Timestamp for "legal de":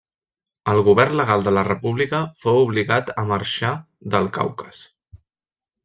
1.19-1.53